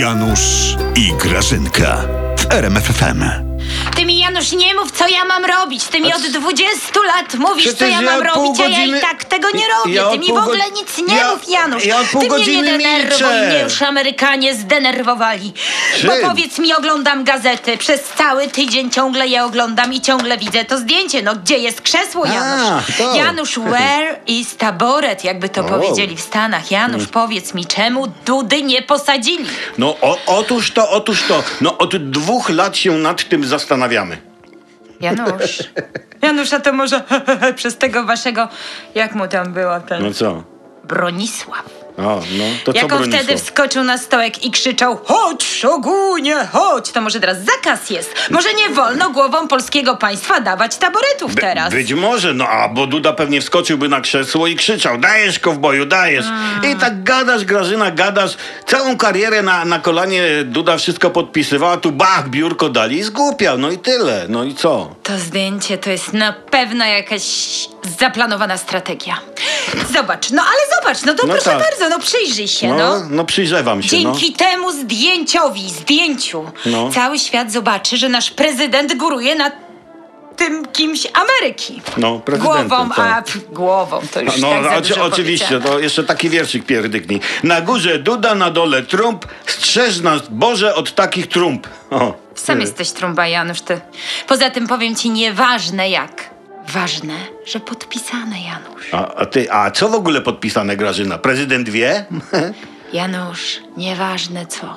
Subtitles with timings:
[0.00, 1.96] Janusz i Grażynka
[2.38, 3.24] w RMFFM.
[3.96, 5.84] Ty mi, Janusz, nie mów, co ja mam robić.
[5.84, 8.68] Ty mi od c- 20 lat mówisz, co Przecież ja mam pół robić, a ja
[8.78, 9.94] godziny- i tak tego nie robię.
[9.94, 11.84] Ja Ty mi w ogóle nic nie ja- mów, Janusz.
[11.86, 15.52] ja od pół Ty mnie nie denerwuj, mnie już Amerykanie zdenerwowali.
[16.00, 16.10] Czym?
[16.10, 17.76] Bo powiedz mi, oglądam gazety.
[17.76, 21.22] Przez cały tydzień ciągle je oglądam i ciągle widzę to zdjęcie.
[21.22, 22.84] No, gdzie jest krzesło, A, Janusz?
[22.98, 23.16] to.
[23.16, 26.70] Janusz, where is taboret, jakby to powiedzieli w Stanach.
[26.70, 29.46] Janusz, powiedz mi, czemu Dudy nie posadzili?
[29.78, 31.42] No o, otóż to, otóż to.
[31.60, 34.18] No od dwóch lat się nad tym zastanawiamy.
[35.00, 35.62] Janusz.
[36.22, 37.02] Janusz, a to może
[37.56, 38.48] przez tego waszego,
[38.94, 40.42] jak mu tam było ten No co?
[40.84, 41.85] Bronisław.
[41.98, 42.02] O,
[42.38, 46.90] no to Jak on wtedy wskoczył na stołek i krzyczał Chodź, szogunie, chodź!
[46.90, 48.14] To może teraz zakaz jest.
[48.30, 51.72] Może nie wolno głową polskiego państwa dawać taboretów By- teraz.
[51.72, 56.26] Być może, no a bo Duda pewnie wskoczyłby na krzesło i krzyczał dajesz kowboju, dajesz.
[56.72, 58.36] I tak gadasz, Grażyna, gadasz.
[58.66, 63.58] Całą karierę na, na kolanie Duda wszystko podpisywała, a tu bach, biurko dali i zgłupiał.
[63.58, 64.26] No i tyle.
[64.28, 64.94] No i co?
[65.02, 67.24] To zdjęcie to jest na pewno jakaś
[67.98, 69.16] zaplanowana strategia.
[69.92, 71.58] Zobacz, no ale zobacz, no to No proszę tak.
[71.58, 73.02] bardzo, no przyjrzyj się, No, no.
[73.10, 74.02] no przyjrzewam się, no.
[74.02, 76.90] Dzięki temu zdjęciowi, zdjęciu, No.
[76.90, 79.52] cały świat zobaczy, że nasz prezydent góruje nad
[80.36, 81.82] tym kimś Ameryki.
[81.96, 82.98] No, prezydentem, Głową, tak.
[83.18, 85.70] a pff, głową, to już No, tak za oczy- dużo oczywiście, powiedziane.
[85.74, 87.20] to jeszcze taki wierszyk pierdyknij.
[87.42, 91.66] Na górze Duda, na dole Trump, strzeż nas Boże od takich trump.
[91.90, 92.62] O, Sam ty.
[92.62, 93.80] jesteś trąba, Janusz, ty.
[94.28, 96.35] Poza tym powiem ci, nieważne jak.
[96.68, 97.14] Ważne,
[97.46, 98.94] że podpisane, Janusz.
[98.94, 101.18] A, a ty, a co w ogóle podpisane Grażyna?
[101.18, 102.04] Prezydent wie?
[102.92, 104.76] Janusz, nieważne co.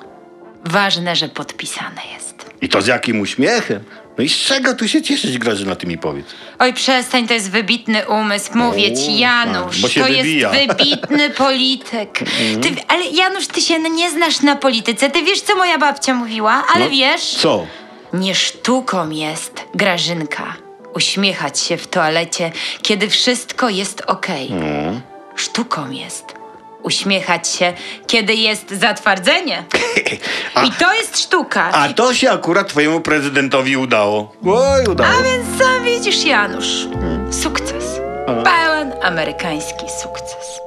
[0.65, 2.49] Ważne, że podpisane jest.
[2.61, 3.83] I to z jakim uśmiechem?
[4.17, 6.25] No i z czego tu się cieszyć, Grażyna, ty mi powiedz.
[6.59, 8.51] Oj, przestań, to jest wybitny umysł.
[8.57, 10.55] Mówię O, ci, Janusz, tak, bo się to wybija.
[10.55, 12.19] jest wybitny polityk.
[12.61, 15.09] Ty, ale Janusz, ty się nie znasz na polityce.
[15.09, 17.21] Ty wiesz, co moja babcia mówiła, ale No, wiesz...
[17.35, 17.67] Co?
[18.13, 20.53] Nie sztuką jest, Grażynka,
[20.95, 22.51] uśmiechać się w toalecie,
[22.81, 24.51] kiedy wszystko jest okej.
[24.51, 25.01] No.
[25.35, 26.39] Sztuką jest
[26.83, 27.73] uśmiechać się,
[28.07, 29.63] kiedy jest zatwardzenie.
[30.55, 31.71] A- I to jest sztuka.
[31.71, 34.31] A to się akurat twojemu prezydentowi udało.
[34.47, 35.09] Oj, udało.
[35.19, 36.87] A więc sam widzisz, Janusz,
[37.31, 37.99] sukces.
[38.43, 40.59] Pełen amerykański sukces.